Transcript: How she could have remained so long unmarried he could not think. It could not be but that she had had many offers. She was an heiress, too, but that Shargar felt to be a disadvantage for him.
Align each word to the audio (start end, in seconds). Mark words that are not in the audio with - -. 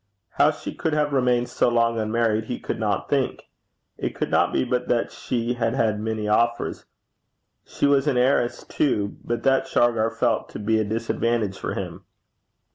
How 0.31 0.49
she 0.49 0.73
could 0.73 0.93
have 0.93 1.13
remained 1.13 1.47
so 1.47 1.69
long 1.69 1.99
unmarried 1.99 2.45
he 2.45 2.59
could 2.59 2.79
not 2.79 3.07
think. 3.07 3.43
It 3.99 4.15
could 4.15 4.31
not 4.31 4.51
be 4.51 4.63
but 4.63 4.87
that 4.87 5.11
she 5.11 5.53
had 5.53 5.75
had 5.75 5.99
many 5.99 6.27
offers. 6.27 6.85
She 7.65 7.85
was 7.85 8.07
an 8.07 8.17
heiress, 8.17 8.63
too, 8.63 9.17
but 9.23 9.43
that 9.43 9.67
Shargar 9.67 10.09
felt 10.09 10.49
to 10.49 10.57
be 10.57 10.79
a 10.79 10.83
disadvantage 10.83 11.59
for 11.59 11.75
him. 11.75 12.03